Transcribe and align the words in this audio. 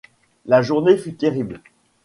La 0.47 0.63
journée 0.63 0.97
fut 0.97 1.13
terrible. 1.13 1.61